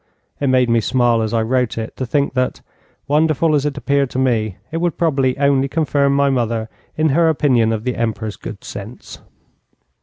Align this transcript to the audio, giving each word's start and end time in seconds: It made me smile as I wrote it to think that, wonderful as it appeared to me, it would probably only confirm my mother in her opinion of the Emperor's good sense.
It 0.39 0.47
made 0.47 0.67
me 0.67 0.79
smile 0.81 1.21
as 1.21 1.31
I 1.31 1.43
wrote 1.43 1.77
it 1.77 1.95
to 1.97 2.07
think 2.07 2.33
that, 2.33 2.61
wonderful 3.07 3.53
as 3.53 3.67
it 3.67 3.77
appeared 3.77 4.09
to 4.09 4.17
me, 4.17 4.57
it 4.71 4.77
would 4.77 4.97
probably 4.97 5.37
only 5.37 5.67
confirm 5.67 6.15
my 6.15 6.31
mother 6.31 6.69
in 6.97 7.09
her 7.09 7.29
opinion 7.29 7.71
of 7.71 7.83
the 7.83 7.95
Emperor's 7.95 8.35
good 8.35 8.63
sense. 8.63 9.19